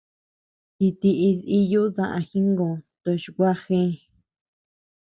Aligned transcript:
Jitií 0.77 1.29
diiyu 1.41 1.83
daá 1.95 2.17
jingö 2.29 2.69
toch 3.03 3.25
gua 3.35 3.51
jee. 3.63 3.91